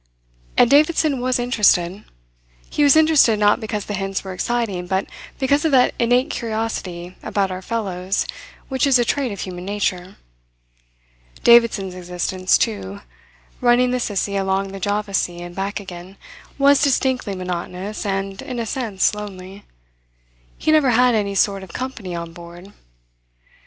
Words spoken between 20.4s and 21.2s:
He never had